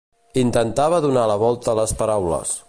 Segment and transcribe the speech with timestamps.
[0.43, 2.59] Intentava donar la volta a les paraules.